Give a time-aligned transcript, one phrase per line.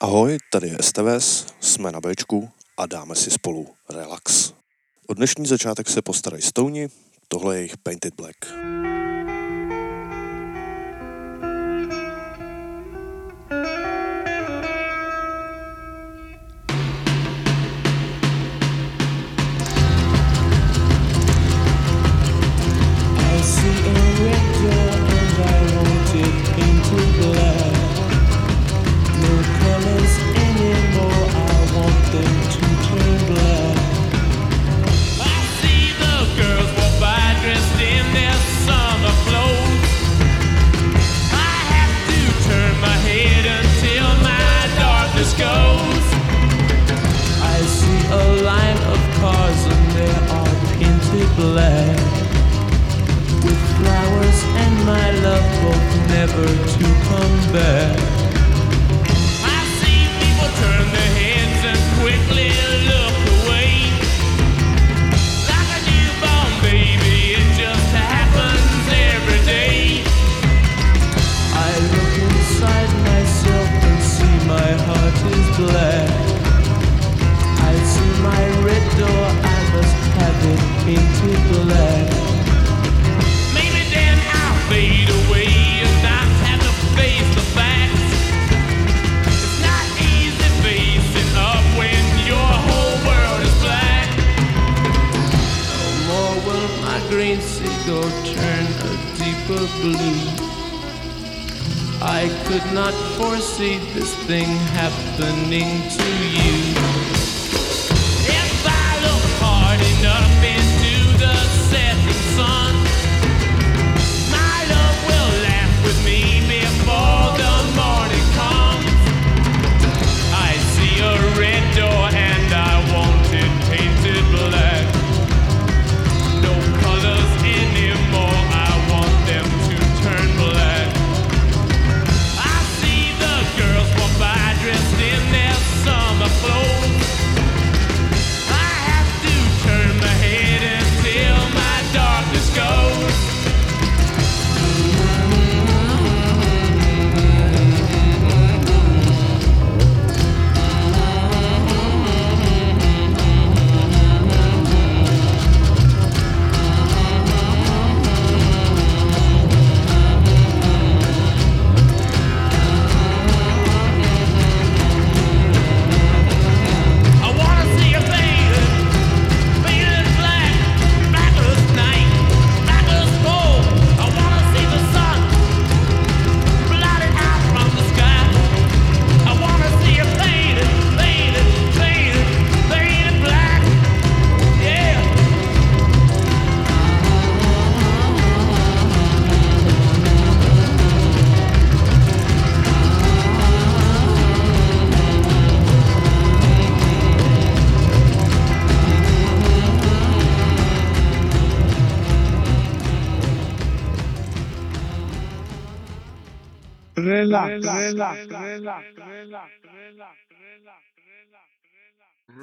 [0.00, 4.52] Ahoj, tady je STVS, jsme na Bčku a dáme si spolu relax.
[5.06, 6.88] O dnešní začátek se postarají Stouni,
[7.28, 8.36] tohle je jejich Painted Black.
[97.08, 100.48] green seagull turn a deeper blue.
[102.02, 106.58] I could not foresee this thing happening to you.
[108.40, 110.77] If I look hard enough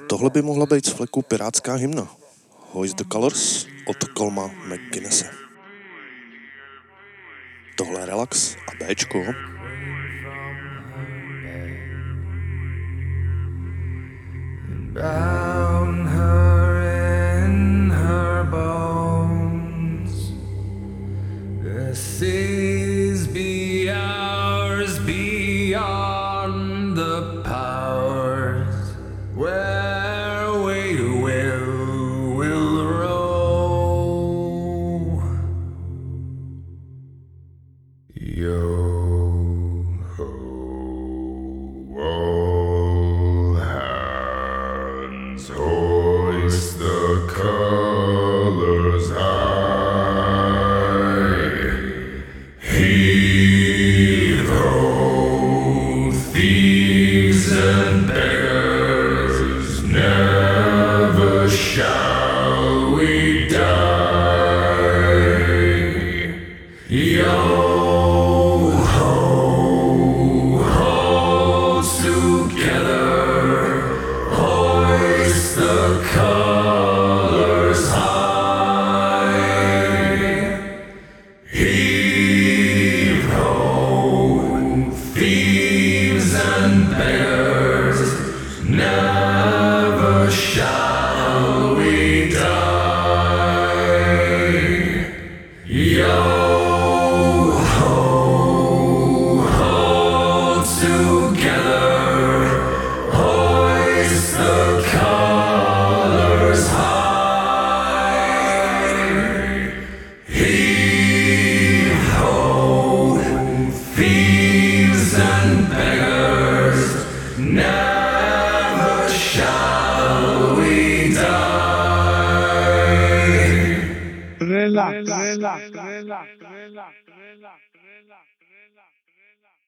[0.08, 2.08] Tohle by mohla být z fleku pirátská hymna.
[2.72, 5.30] Hoist the Colors od Colma McGuinnesse.
[7.76, 9.18] Tohle relax a Bčko.
[14.92, 16.45] Down her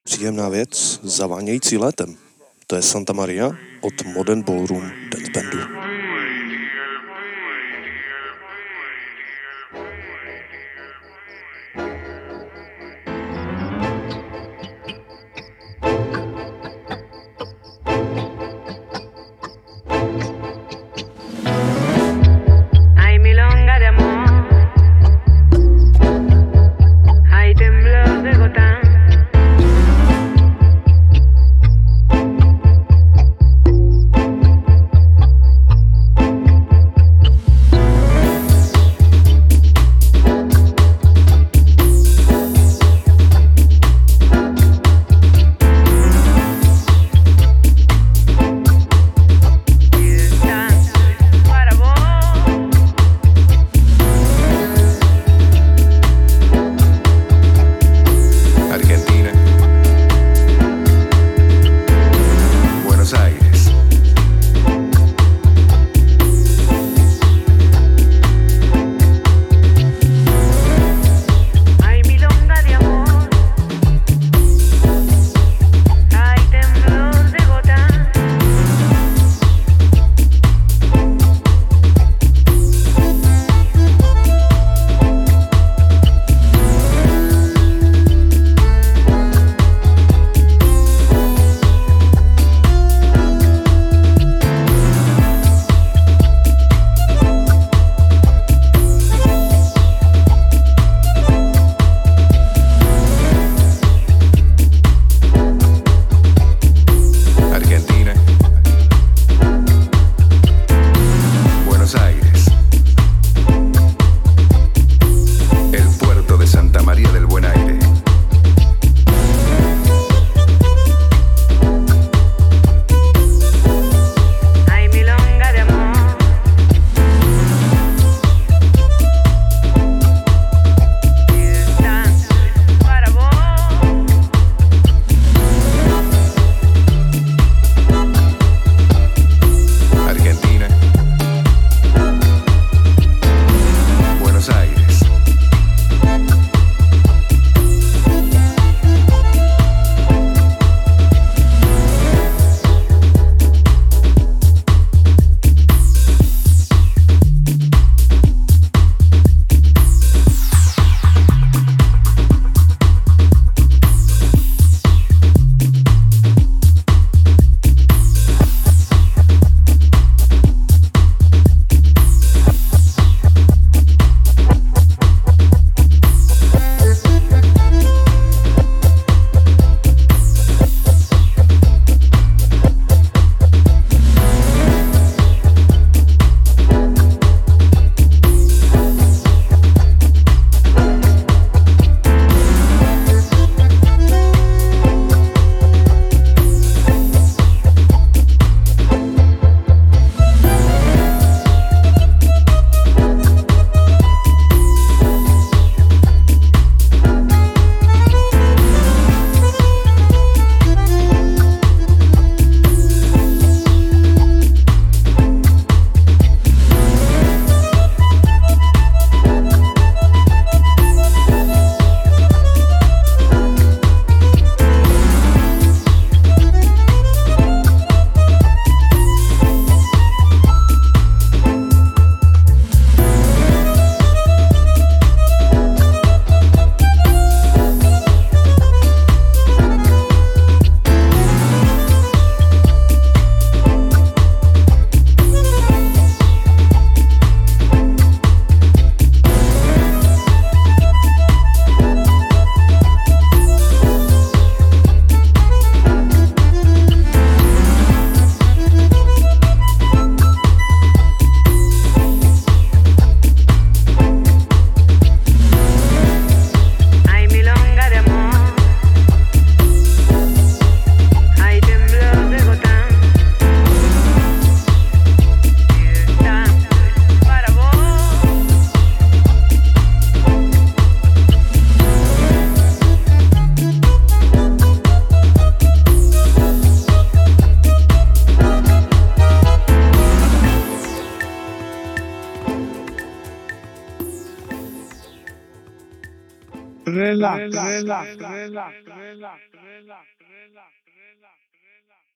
[0.09, 2.15] Příjemná věc, zavánějící létem.
[2.67, 3.51] To je Santa Maria
[3.81, 5.78] od Modern Ballroom Dance Bandu.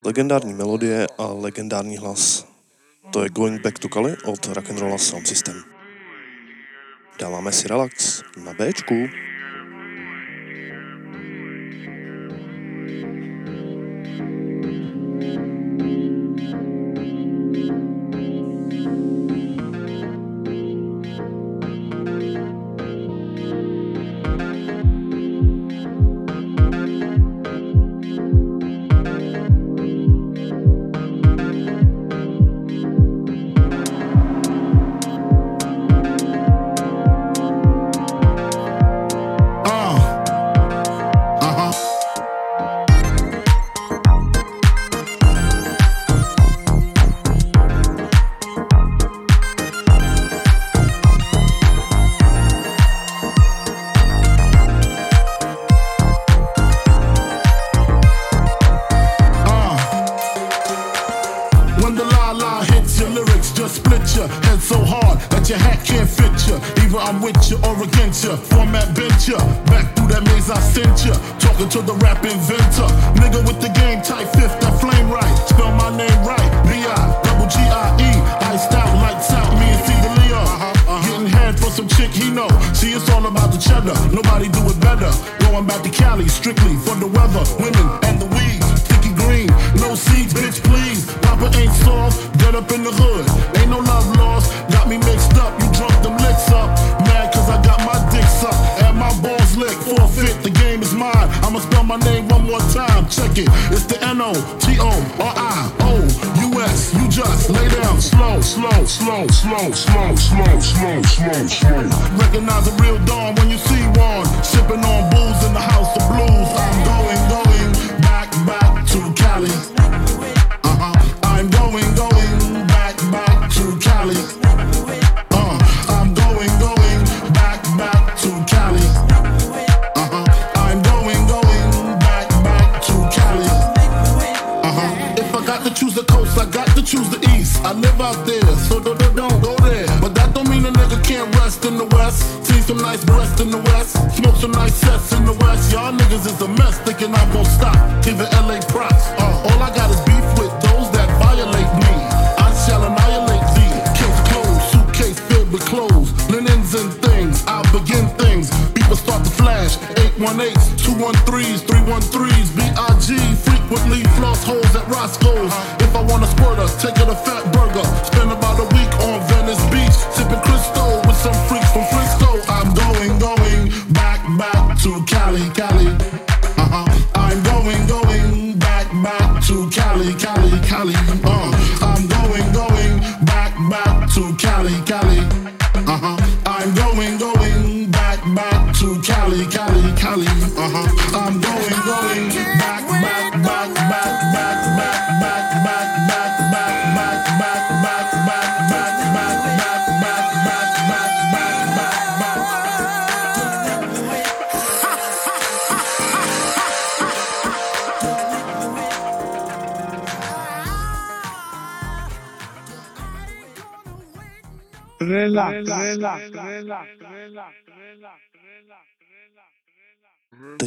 [0.06, 2.48] Legendární melodie a legendární hlas.
[3.14, 5.64] To je Going Back to Cali od Rock'n'Rolla Sound System.
[7.20, 9.23] Dáváme si relax na Bčku.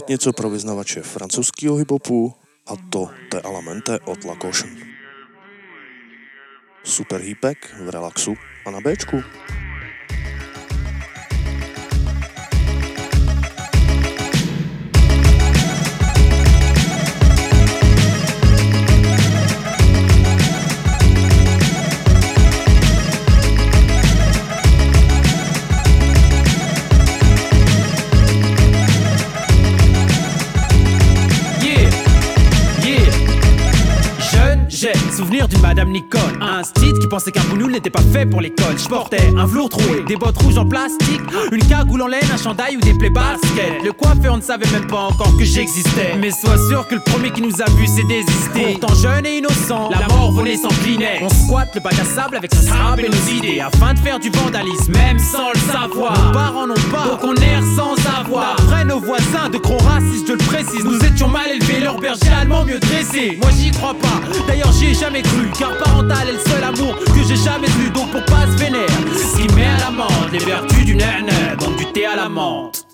[0.06, 2.34] teď něco pro vyznavače francouzského hibopu
[2.66, 4.68] a to Te Alamente od Lacoche.
[6.84, 8.34] Super hýpek v relaxu
[8.66, 9.22] a na Bčku.
[37.06, 38.76] Tu pensais qu'un boulou n'était pas fait pour l'école.
[38.76, 41.20] Je portais un velours troué, des bottes rouges en plastique,
[41.52, 43.84] une cagoule en laine, un chandail ou des plaies basket.
[43.84, 46.16] Le coiffeur ne savait même pas encore que j'existais.
[46.18, 48.76] Mais sois sûr que le premier qui nous a vu s'est désisté.
[48.80, 50.70] Pourtant jeune et innocent, la mort venait sans.
[51.22, 54.18] On squatte le bac à sable avec sa sable et nos idées afin de faire
[54.18, 56.26] du vandalisme, même sans le savoir.
[56.26, 58.56] Nos parents n'ont pas, donc on erre sans avoir.
[58.58, 62.32] Après nos voisins de gros racistes, je le précise, nous étions mal élevés, leur berger
[62.40, 63.38] allemand mieux dressé.
[63.40, 66.95] Moi j'y crois pas, d'ailleurs j'y ai jamais cru, car parental est le seul amour
[67.04, 68.86] que j'ai jamais vu, donc pour pas se vénère?
[69.14, 72.85] Ce qui met à l'amende les vertus du nerf donc du thé à la menthe.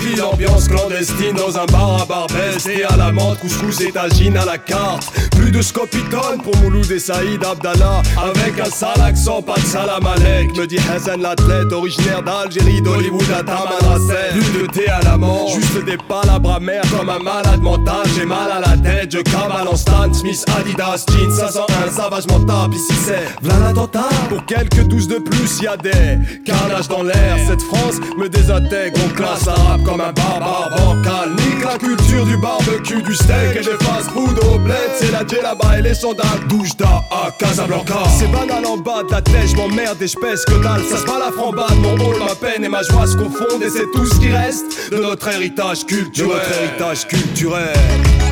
[0.00, 4.36] Bidonville, ambiance clandestine dans un bar à Barbès et à la menthe, couscous et tagine
[4.36, 5.12] à la carte.
[5.32, 8.02] Plus de scopitone pour Mouloud et Saïd Abdallah.
[8.16, 10.56] Avec un sale accent, pas de salam alek.
[10.56, 14.32] Me dit Hassan l'athlète, originaire d'Algérie, d'Hollywood à Tamanrasset.
[14.32, 18.06] Plus de thé à la menthe, juste des palabres amères comme un malade mental.
[18.16, 22.70] J'ai mal à la tête, je cavale en Stan Smith, Adidas, jeans 501, savage mental.
[22.74, 24.08] Ici c'est l'attentat.
[24.28, 27.36] Pour quelques douze de plus, y a des carnages dans l'air.
[27.48, 31.30] Cette France me désintègre, on classe arabe comme un barbare bancal.
[31.30, 34.76] Nique la culture du barbecue, du steak et des fast-food au bled.
[34.98, 38.02] C'est la là-bas et les sandales Doujda à Casablanca.
[38.18, 40.82] C'est banal en bas de la tête, je m'emmerde et je pèse que dalle.
[40.84, 43.62] Ça se bat la frambade, mon rôle, ma peine et ma joie se confondent.
[43.62, 46.30] Et c'est tout ce qui reste de notre héritage culturel.
[46.30, 48.29] De notre héritage culturel.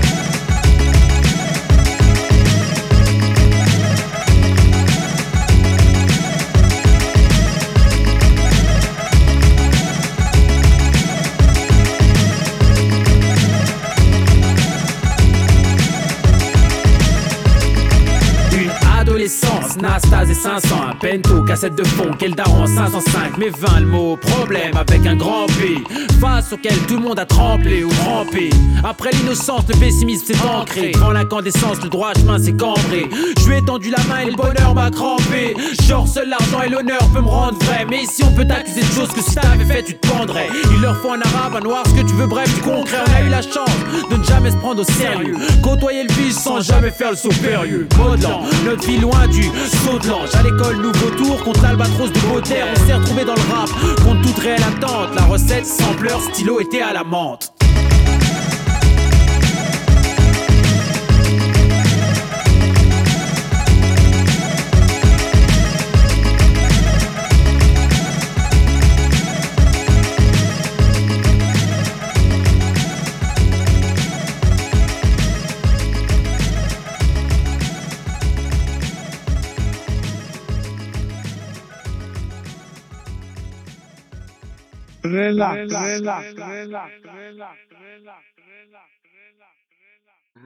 [21.01, 25.07] 500, un pento, cassette de fond, quel daron 505, mais 20 le mot, problème avec
[25.07, 25.83] un grand P,
[26.21, 28.51] face auquel tout le monde a tremblé ou rampé.
[28.85, 33.09] Après l'innocence, le pessimisme s'est ancré, devant l'incandescence, le droit chemin s'est cambré.
[33.41, 35.57] Je lui ai tendu la main et le bonheur m'a crampé.
[35.87, 38.93] Genre, seul l'argent et l'honneur peut me rendre vrai, mais ici on peut t'accuser de
[38.93, 40.49] choses que si t'avais fait, tu te pendrais.
[40.75, 42.99] Il leur faut un arabe, un noir, ce que tu veux, bref, du concret.
[43.07, 43.71] On a eu la chance
[44.11, 47.31] de ne jamais se prendre au sérieux, côtoyer le vice sans jamais faire le saut
[47.43, 47.89] périlleux.
[47.97, 50.35] Modelant, notre vie loin du saut de l'ange.
[50.35, 52.67] À l'école, nouveau tour contre l'albatros de Beauterre.
[52.73, 53.69] On s'est retrouvé dans le rap
[54.05, 55.15] contre toute réelle attente.
[55.15, 57.58] La recette, sampleur, stylo était à la menthe.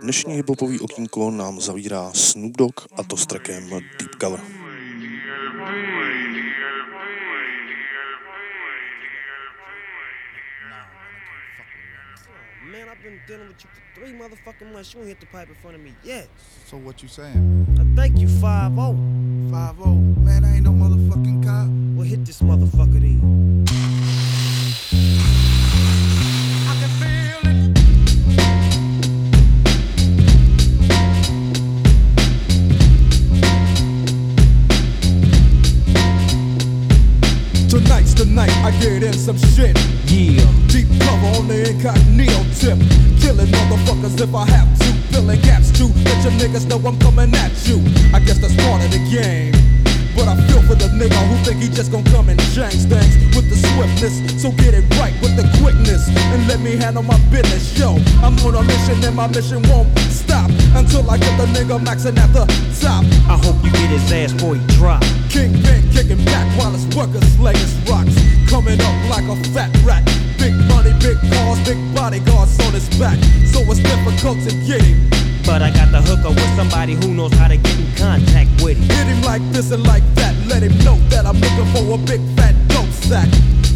[0.03, 4.41] Dnešní hiphopový okýnko nám zavírá Snoop Dogg a to s trackem Deep Cover.
[12.63, 14.95] Man, I've been dealing with you for three motherfucking months.
[14.95, 16.29] You ain't hit the pipe in front of me yet.
[16.67, 17.67] So what you saying?
[17.81, 18.97] I thank you, 5 0.
[19.51, 19.79] 5
[20.23, 21.69] Man, I ain't no motherfucking cop.
[21.97, 23.62] Well, hit this motherfucker then.
[39.39, 39.77] Some shit.
[40.11, 40.45] Yeah.
[40.69, 42.79] Deep cover on the incognito tip.
[43.21, 44.93] Killing motherfuckers if I have to.
[45.13, 45.89] Filling gaps too.
[46.05, 47.81] Let your niggas know I'm coming at you.
[48.13, 49.53] I guess that's part of the game.
[50.15, 53.17] But I feel for the nigga who think he just gon' come and change things
[53.35, 54.43] with the swiftness.
[54.43, 57.79] So get it right with the quickness and let me handle my business.
[57.79, 61.79] Yo, I'm on a mission and my mission won't stop until I get the nigga
[61.79, 62.47] maxing at the
[62.81, 63.05] top.
[63.29, 65.03] I hope you get his ass before he drop.
[65.29, 68.15] Kingpin kicking back while his workers slay his rocks.
[68.49, 70.05] Coming up like a fat rat.
[70.39, 73.19] Big money, big cars, big bodyguards on his back.
[73.47, 75.09] So it's difficult to get him.
[75.45, 78.79] But I got the hooker with somebody who knows how to get in contact with
[78.79, 78.89] him.
[78.89, 80.35] Hit him like this and like that.
[80.47, 83.29] Let him know that I'm looking for a big fat dope sack.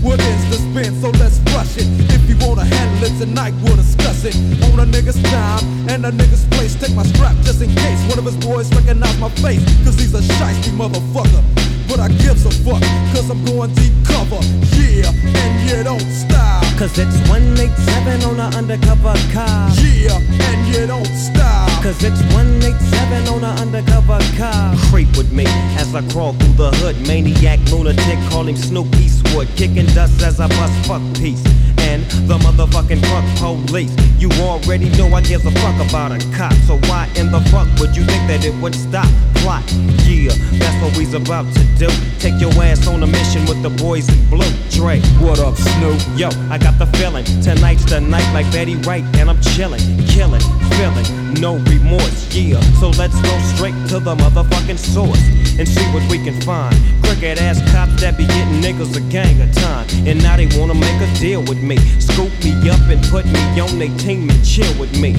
[0.02, 1.00] What is the spin?
[1.00, 1.86] So let's rush it.
[2.10, 4.36] If you wanna handle it tonight, we'll discuss it.
[4.64, 6.74] On a nigga's time and a nigga's place.
[6.74, 9.64] Take my strap just in case one of his boys recognize my face.
[9.84, 11.42] Cause he's a shiesty motherfucker.
[11.88, 12.82] But I gives a fuck,
[13.14, 14.42] cause I'm going deep cover.
[14.74, 16.64] Yeah, and you don't stop.
[16.78, 19.70] Cause it's 187 on an undercover car.
[19.78, 21.75] Yeah, and you don't stop.
[21.82, 24.74] Cause it's 187 on an undercover car.
[24.90, 25.44] Creep with me
[25.78, 26.96] as I crawl through the hood.
[27.06, 29.48] Maniac, lunatic, call him Snoop Eastwood.
[29.56, 31.44] Kicking dust as I bust fuck peace.
[31.78, 33.94] And the motherfucking fuck police.
[34.18, 36.52] You already know I give a fuck about a cop.
[36.66, 39.06] So why in the fuck would you think that it would stop?
[39.36, 39.62] Plot,
[40.08, 41.88] yeah, that's what we's about to do.
[42.18, 44.50] Take your ass on a mission with the boys in blue.
[44.70, 46.00] Dre, What up, Snoop?
[46.16, 47.24] Yo, I got the feeling.
[47.42, 50.42] Tonight's the night like Betty Wright, and I'm chilling, killing,
[50.74, 52.34] feeling, no remorse.
[52.34, 55.22] Yeah, so let's go straight to the motherfucking source
[55.58, 56.76] and see what we can find.
[57.02, 60.74] Crooked ass cops that be getting niggas a gang of time, and now they wanna
[60.74, 61.76] make a deal with me.
[62.00, 65.14] Scoop me up and put me on their team and chill with me.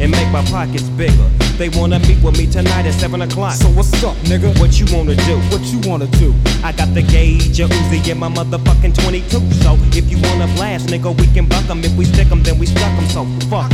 [0.00, 1.51] And make my pockets bigger.
[1.58, 3.54] They wanna meet with me tonight at 7 o'clock.
[3.54, 4.58] So what's up, nigga?
[4.58, 5.36] What you wanna do?
[5.50, 6.34] What you wanna do?
[6.64, 9.40] I got the gauge, a Uzi, and my motherfucking 22.
[9.62, 11.84] So if you wanna blast, nigga, we can buck 'em.
[11.84, 13.08] If we stick 'em, then we stuck 'em.
[13.10, 13.70] So fuck.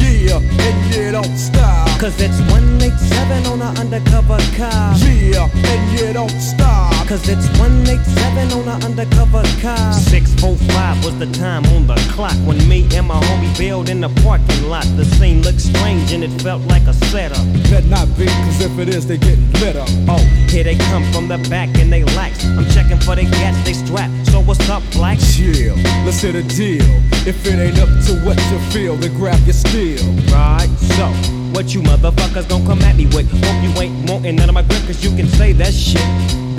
[0.00, 1.88] Yeah, and you don't stop.
[1.98, 4.96] Cause it's 187 on an undercover car.
[4.98, 6.92] Yeah, and you don't stop.
[7.06, 9.92] Cause it's 187 on an undercover car.
[9.92, 14.08] 645 was the time on the clock when me and my homie bailed in the
[14.22, 14.86] parking lot.
[14.96, 17.44] The scene looked strange and it felt like a setup.
[17.70, 19.88] Bet not be, cause if it is, they getting lit up.
[20.08, 22.44] Oh, here they come from the back and they lax.
[22.44, 24.10] I'm checking for the gas, they strap.
[24.26, 25.18] So what's up, black?
[25.18, 26.84] Chill, let's hit a deal.
[27.26, 30.02] If it ain't up to what you feel, then grab your steel.
[30.32, 31.06] Right, so
[31.52, 33.30] what you motherfuckers gon' come at me with?
[33.30, 36.00] Hope you ain't wanting none of my grip, cause you can say that shit.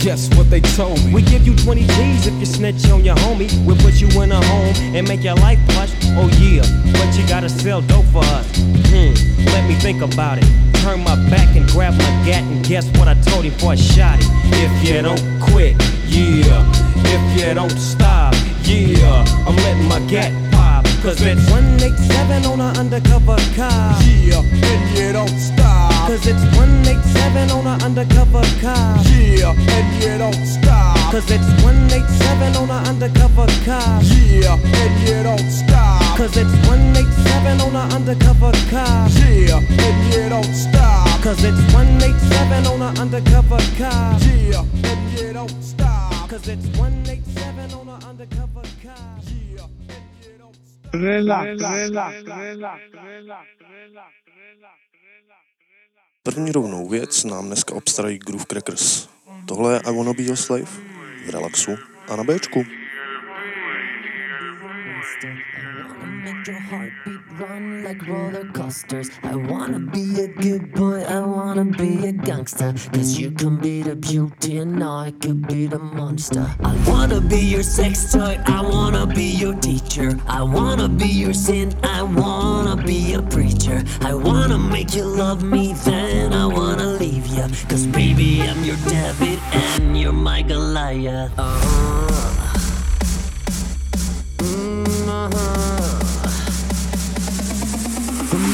[0.04, 1.14] Guess what they told me?
[1.14, 3.48] We give you 20 G's if you snitch on your homie.
[3.66, 5.94] We'll put you in a home and make your life plush.
[6.20, 8.46] Oh yeah, but you gotta sell dope for us.
[8.92, 9.14] Hmm,
[9.46, 10.46] let me think about it.
[10.82, 13.76] Turn my back and grab my gat and guess what I told him before I
[13.76, 14.28] shot it.
[14.52, 16.70] If you don't quit, yeah.
[17.08, 19.24] If you don't stop, yeah.
[19.48, 20.84] I'm letting my gat pop.
[21.02, 24.04] Cause it's 187 on an undercover car.
[24.04, 24.44] Yeah,
[27.34, 29.02] 187 on an undercover car.
[29.10, 31.12] Yeah, and yeah, don't stop.
[31.12, 34.02] Cause it's 187 on an undercover car.
[34.04, 36.18] Yeah, and yeah, don't stop.
[36.18, 39.10] Cause it's 187 on an undercover car.
[39.10, 41.22] Yeah, and yeah, don't stop.
[41.24, 44.20] Cause it's 187 on an undercover car.
[44.22, 46.30] Yeah, and yeah, don't stop.
[46.30, 49.18] Cause it's 187 on an undercover car.
[49.26, 50.94] Yeah, and yeah, don't stop.
[50.94, 54.93] Relax, relax, relax, relax, relax.
[56.26, 59.08] První rovnou věc nám dneska obstarají Groove Crackers.
[59.46, 60.66] Tohle je I Wanna Be Your Slave
[61.26, 61.72] v relaxu
[62.08, 62.66] a na Bčku.
[65.04, 69.12] Make your heartbeat run like roller coasters.
[69.24, 72.74] I wanna be a good boy, I wanna be a gangster.
[72.94, 76.50] Cause you can be the beauty and I could be the monster.
[76.64, 80.18] I wanna be your sex toy, I wanna be your teacher.
[80.26, 83.84] I wanna be your sin, I wanna be a preacher.
[84.02, 87.46] I wanna make you love me, then I wanna leave you.
[87.68, 91.38] Cause baby, I'm your David and you're my Goliath.
[91.38, 92.33] Uh-huh.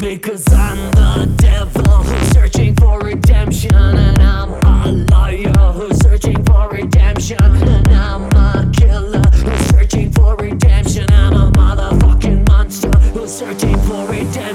[0.01, 3.73] Because I'm the devil who's searching for redemption.
[3.73, 7.37] And I'm a liar who's searching for redemption.
[7.41, 11.11] And I'm a killer who's searching for redemption.
[11.11, 14.48] I'm a motherfucking monster who's searching for redemption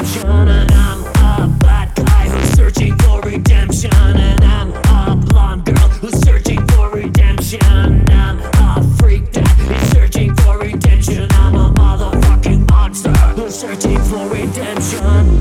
[13.64, 15.33] searching for redemption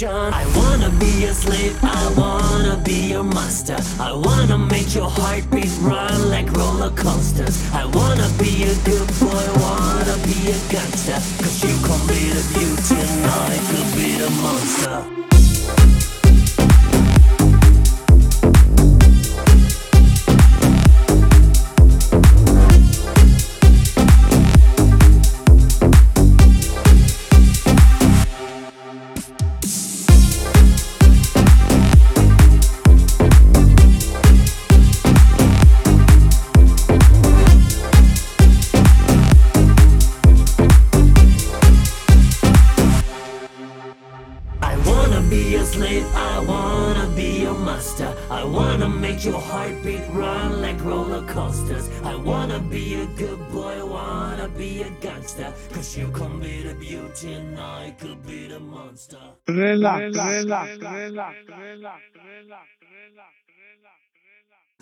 [0.00, 0.32] redemption.
[0.32, 3.76] I wanna be a slave, I wanna be your master.
[4.00, 7.62] I wanna make your heartbeat run like roller coasters.
[7.72, 11.20] I wanna be a good boy, wanna be a gangster.
[11.42, 15.21] Cause you can be the beauty and I could be the monster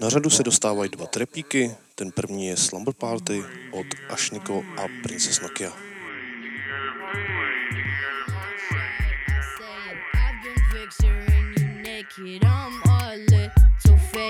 [0.01, 5.41] Na řadu se dostávají dva trepíky, ten první je Slumber Party od Ashniko a Princess
[5.41, 5.73] Nokia.
[12.43, 13.01] On my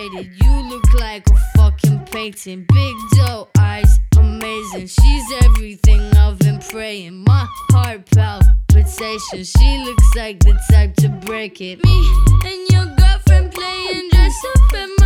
[0.00, 0.30] painted.
[0.42, 2.66] You look like a fucking painting.
[2.66, 4.00] Big doe eyes,
[4.40, 4.86] amazing.
[4.86, 7.24] She's everything I've been praying.
[7.24, 9.44] My heart palpitation.
[9.44, 11.84] She looks like the type to break it.
[11.84, 11.96] Me
[12.44, 14.99] and your girlfriend playing dress up at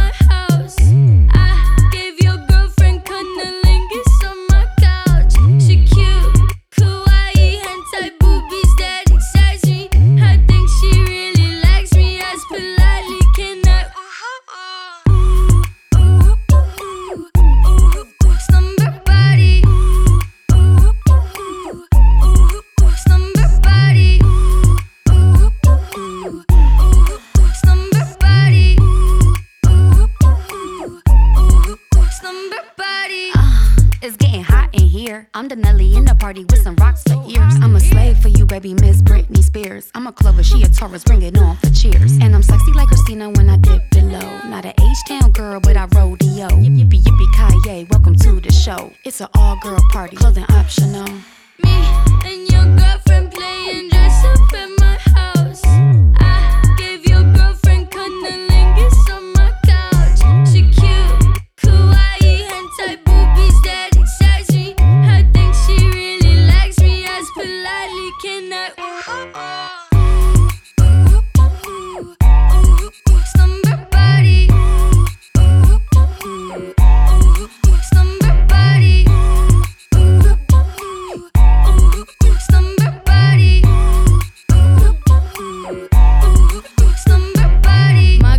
[35.36, 37.54] I'm the Nelly in the party with some rocks for ears.
[37.60, 39.90] I'm a slave for you, baby, Miss Britney Spears.
[39.92, 42.12] I'm a Clover, she a Taurus, bring it on for cheers.
[42.20, 44.20] And I'm sexy like Christina when I dip below.
[44.46, 46.46] Not a H-town girl, but I rodeo.
[46.60, 48.92] Yip, yippee yippee Kanye, welcome to the show.
[49.04, 51.08] It's an all-girl party, clothing optional.
[51.64, 51.72] Me
[52.24, 54.83] and your girlfriend playing dress up at my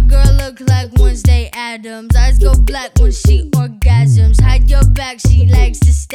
[0.08, 2.15] girl look like Wednesday Addams.
[2.15, 4.41] Eyes go black when she orgasms.
[4.41, 4.64] She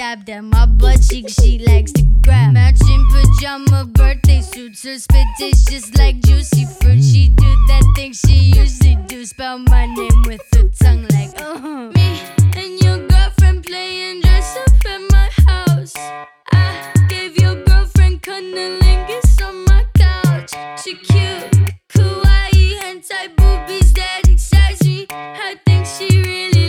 [0.01, 0.51] likes to stab them.
[0.51, 2.53] My butt cheek, she likes to grab.
[2.53, 4.85] Matching pajama birthday suits.
[4.85, 7.03] Her spit tastes just like juicy fruit.
[7.03, 9.25] She do that thing she usually do.
[9.25, 11.91] Spell my name with her tongue like uh-huh.
[11.95, 12.21] Me
[12.57, 15.95] and your girlfriend playing dress up at my house.
[16.53, 20.53] I gave your girlfriend cunnilingus on my couch.
[20.83, 25.07] She cute, kawaii, hentai boobies that excite me.
[25.11, 26.60] I think she really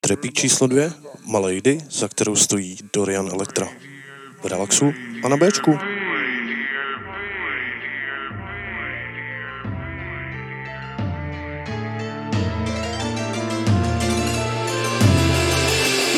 [0.00, 0.92] Trepík číslo dvě,
[1.26, 3.66] Malady, za kterou stojí Dorian Elektra.
[4.42, 4.92] V relaxu
[5.24, 5.70] a na Bčku.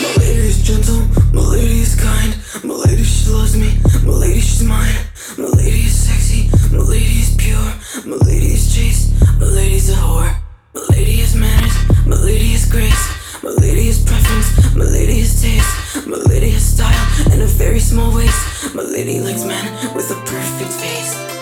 [0.02, 3.66] My lady is gentle, my lady is kind, my lady she loves me,
[4.04, 4.94] my lady she's mine,
[5.38, 7.72] my lady is sexy, my lady is pure,
[8.06, 10.34] my lady is chaste, my lady's a whore,
[10.74, 15.42] my lady is manners, my lady is grace, my lady is preference, my lady is
[15.42, 20.10] taste, my lady has style and a very small waist, my lady likes men with
[20.10, 21.35] a perfect face.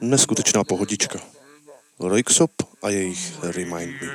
[0.00, 1.18] Neskutečná pohodička.
[2.00, 2.50] Roixop
[2.82, 4.08] a jejich Remind Me.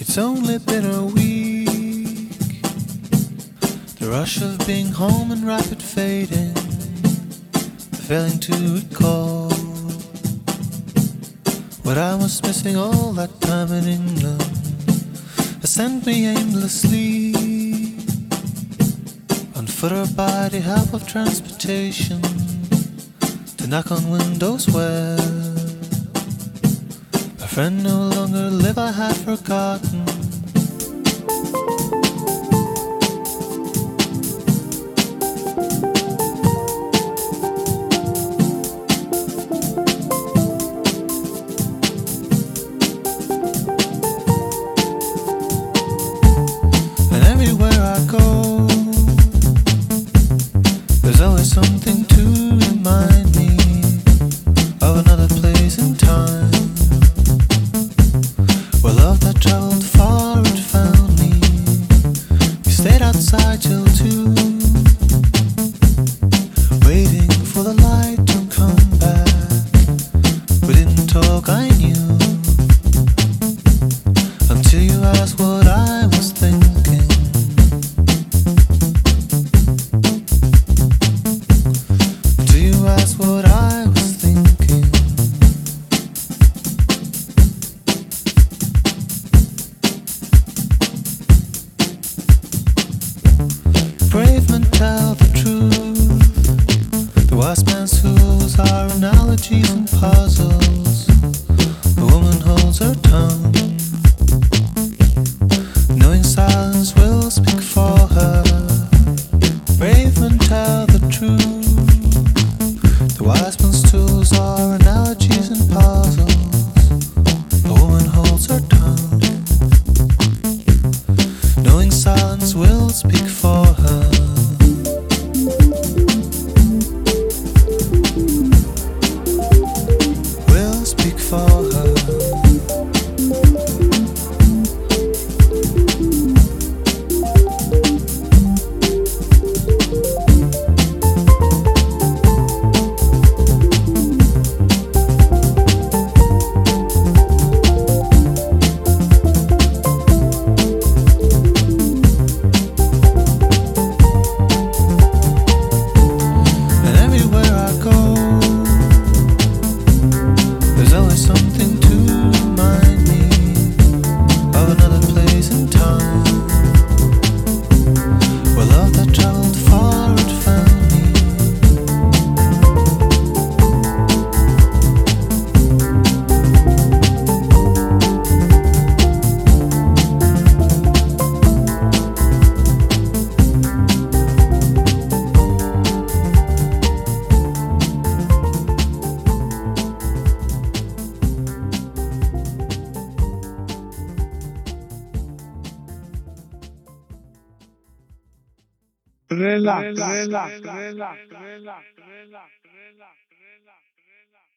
[0.00, 1.55] It's only been a week.
[4.06, 6.54] The rush of being home and rapid fading.
[8.06, 9.50] failing to recall
[11.82, 14.46] what I was missing all that time in England.
[15.60, 17.34] It sent me aimlessly
[19.56, 22.22] on foot or by the help of transportation
[23.56, 25.18] to knock on windows where
[27.40, 28.78] my friend no longer lived.
[28.78, 30.15] I had forgotten.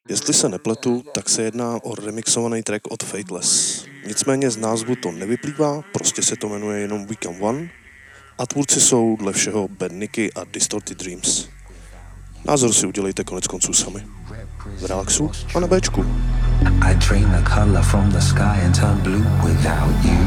[0.10, 3.86] Jestli se nepletu, tak se jedná o remixovaný track od Fateless.
[4.08, 7.70] Nicméně z názvu to nevyplývá, prostě se to jmenuje jenom Weekend One
[8.38, 11.50] a tvůrci jsou dle všeho Bad Nicky a Distorted Dreams.
[12.46, 14.06] Názor si udělejte konec konců sami.
[14.78, 16.06] V relaxu a na Bčku.
[16.82, 20.20] I drain the color from the sky and turn blue without you.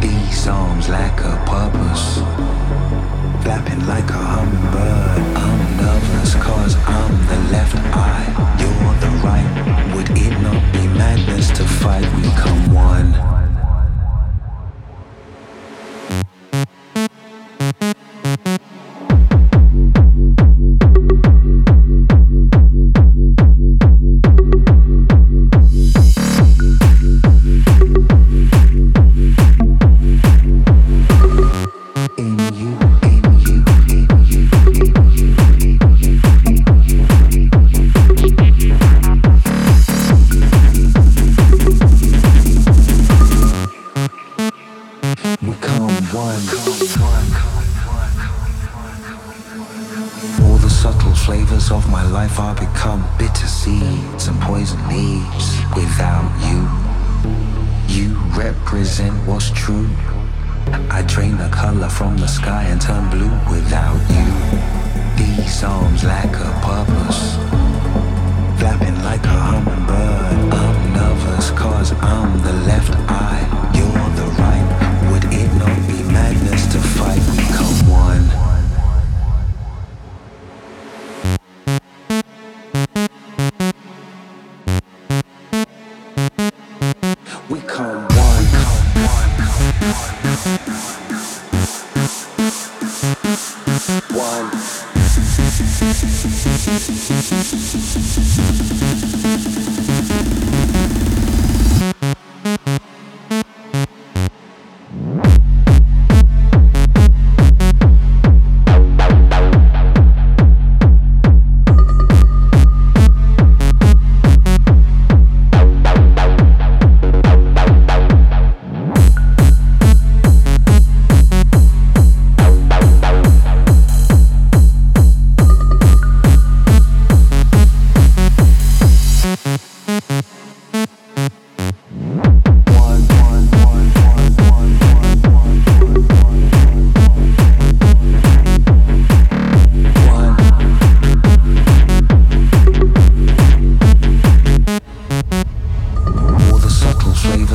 [0.00, 2.59] These arms lack a purpose.
[3.42, 5.36] Flapping like a hummingbird.
[5.36, 8.26] I'm nervous cause I'm the left eye.
[8.60, 9.94] You're the right.
[9.94, 12.04] Would it not be madness to fight?
[12.16, 13.39] We come one.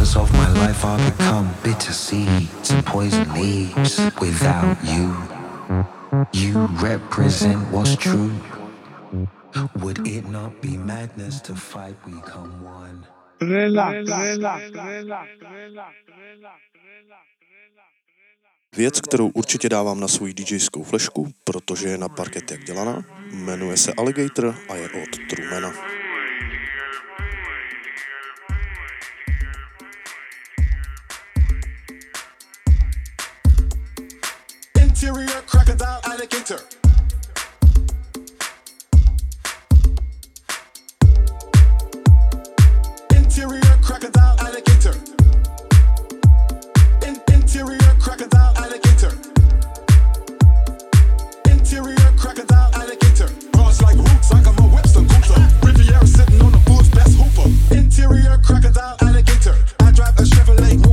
[0.06, 5.16] Flavors of my life are become bitter seeds and poison leaves without you.
[6.34, 8.32] You represent what's true.
[9.82, 13.06] Would it not be madness to fight one?
[13.42, 15.92] Relax, relax, relax, relax.
[18.78, 23.78] Věc, kterou určitě dávám na svou DJskou flešku, protože je na parket jak dělaná, jmenuje
[23.78, 25.74] se Alligator a je od Trumana.
[35.06, 36.60] Interior crocodile alligator.
[43.14, 44.96] Interior crocodile alligator.
[47.06, 49.14] In- interior crocodile alligator.
[51.52, 53.30] Interior crocodile alligator.
[53.52, 55.68] Bars like roots, like I'm a Webster Gunther.
[55.68, 57.48] Riviera sitting on the fool's best hooper.
[57.76, 59.56] Interior crocodile alligator.
[59.82, 60.84] I drive a Chevrolet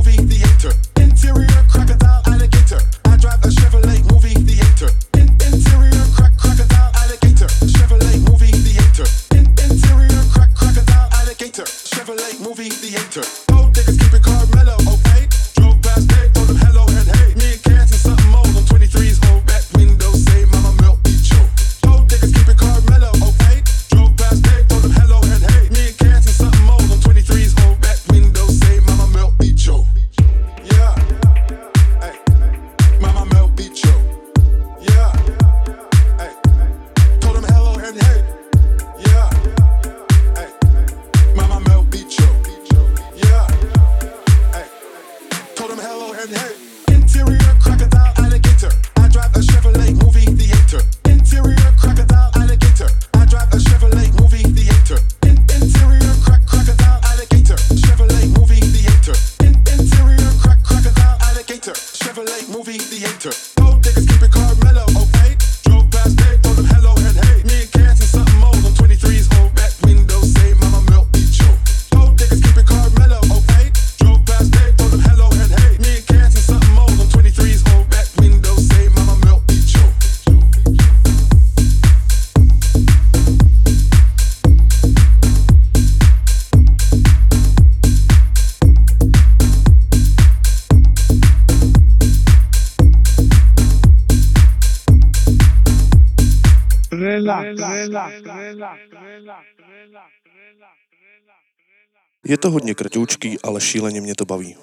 [102.25, 104.55] Je to hodně krťoučký, ale šíleně mě to baví.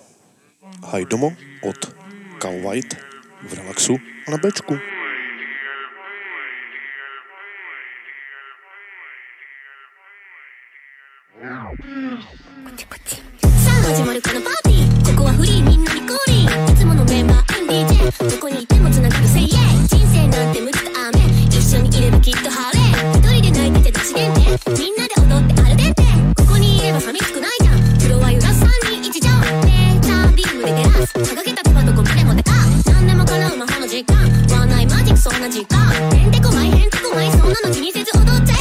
[0.87, 1.33] Haj domo
[1.63, 1.95] od
[2.43, 2.95] Cow White
[3.49, 3.97] v relaxu
[4.31, 4.77] na bečku.
[22.31, 22.70] DJ
[24.11, 26.03] 人で泣いてて出しでんてみんなで踊ってアルデンテ
[26.37, 27.79] ここにいれば寂しくないじゃん。
[28.01, 31.19] フロア揺らす3人一条レーザービームで照らす。
[31.19, 32.51] 掲げた手はどこまでもでか
[32.87, 34.17] 何でも叶う魔法の時間
[34.59, 35.79] ワンナイマジックそんな時間
[36.17, 38.53] へんてこまいへんてこまいそんなの気にせず踊って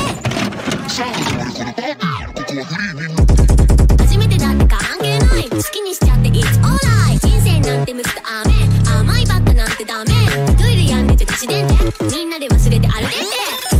[0.89, 2.77] さあるこのパーここはフ
[3.07, 8.53] リーみんな初めてだって関係ない好きにしちゃって It's alright 人生なんてむすと雨
[8.99, 10.11] 甘いバカなんてダメ
[10.57, 11.73] トイレやんでて出しでんで
[12.15, 13.15] みんなで忘れて歩いて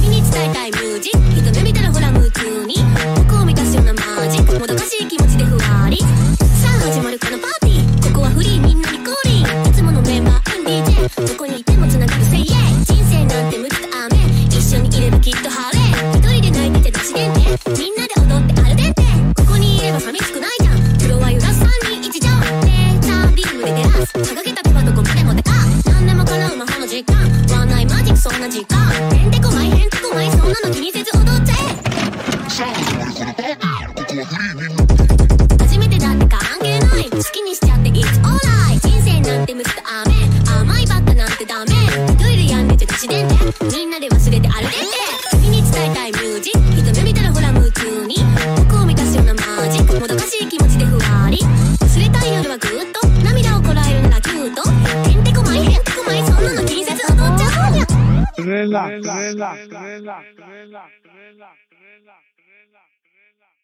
[0.02, 2.76] 君に伝えたいミュージック一目見たらほら夢中に。
[3.16, 5.98] 僕を満たすようなマジもどかしい気持ちでふわり。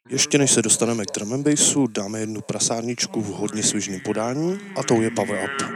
[0.10, 4.84] Ještě než se dostaneme k drum bassu, dáme jednu prasárničku v hodně svižném podání a
[4.84, 5.76] tou je Power Up.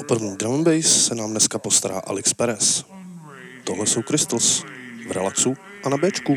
[0.00, 2.84] O první drum and bass se nám dneska postará Alex Perez.
[3.64, 4.64] Tohle jsou Crystals
[5.08, 5.54] v relaxu
[5.84, 6.34] a na bečku.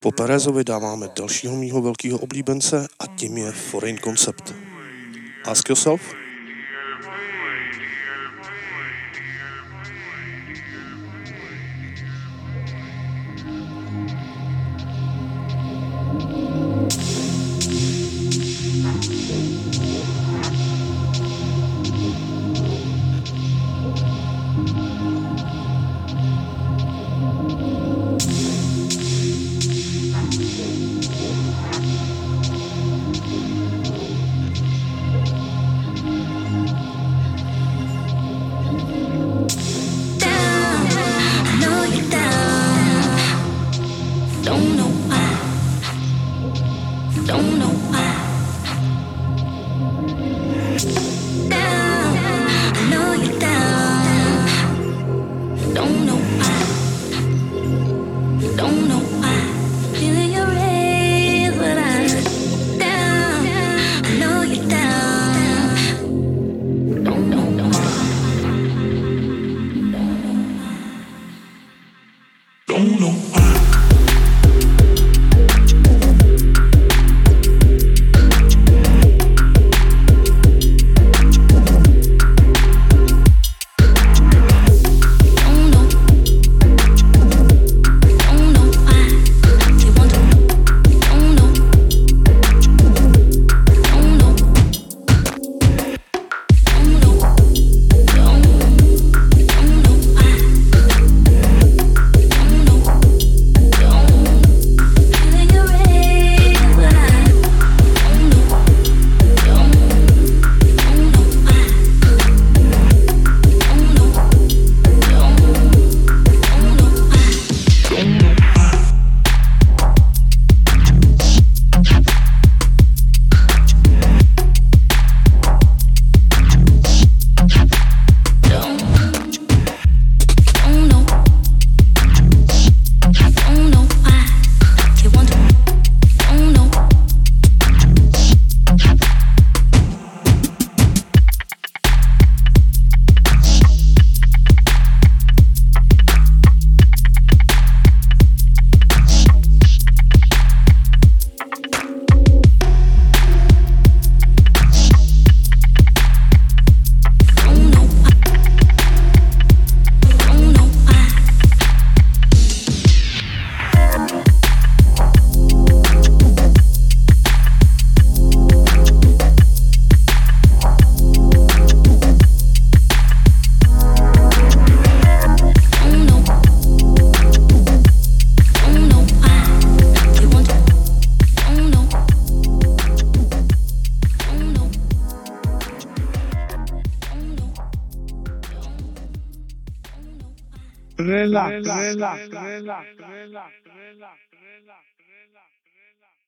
[0.00, 4.54] Po Perezovi dáváme dalšího mýho velkého oblíbence a tím je Foreign Concept.
[5.44, 6.14] Ask yourself,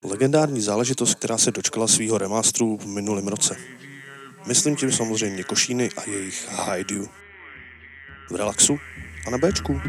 [0.04, 3.56] Legendární záležitost, která se dočkala svého remástru v minulém roce.
[4.46, 7.08] Myslím tím samozřejmě košíny a jejich Hajdu.
[8.30, 8.78] V relaxu
[9.26, 9.80] a na Bčku.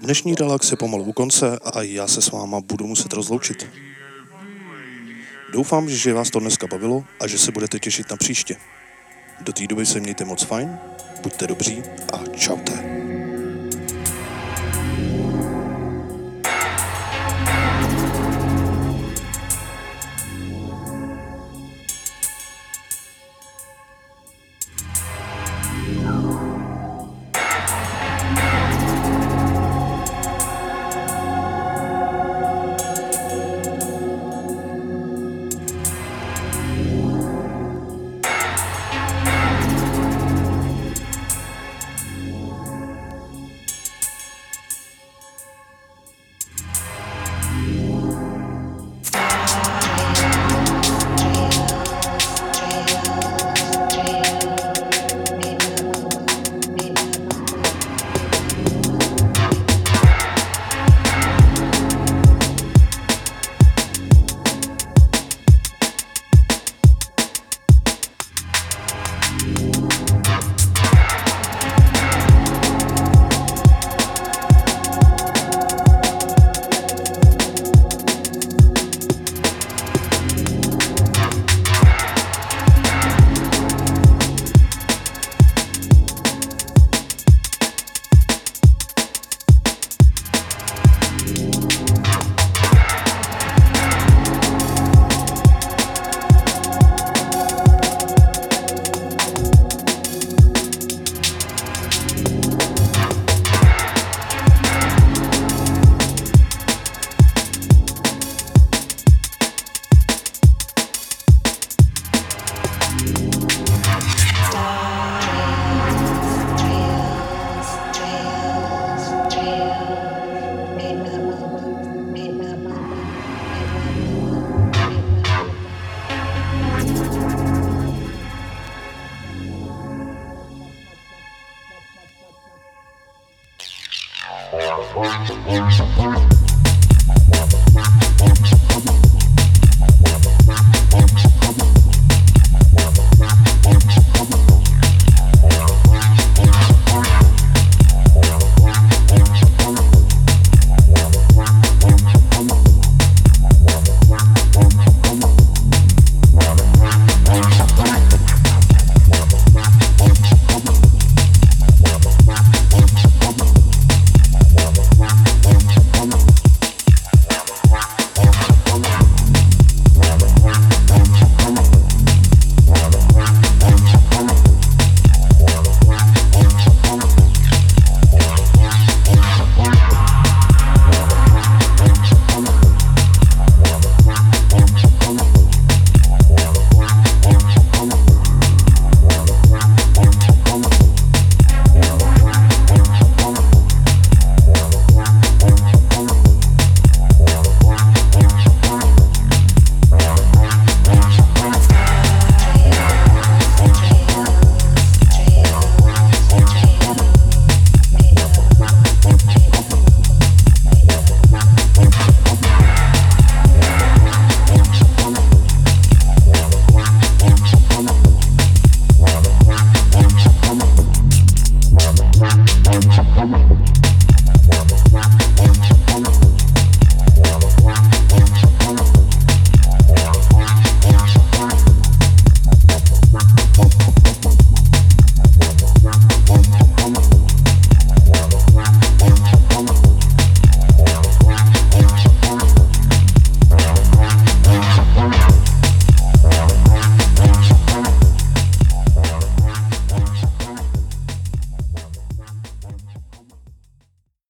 [0.00, 3.66] Dnešní relax je pomalu u konce a já se s váma budu muset rozloučit.
[5.52, 8.56] Doufám, že vás to dneska bavilo a že se budete těšit na příště.
[9.40, 10.78] Do té doby se mějte moc fajn,
[11.22, 11.82] buďte dobří
[12.12, 12.97] a čaute.